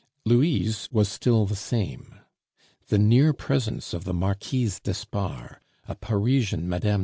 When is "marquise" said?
4.15-4.79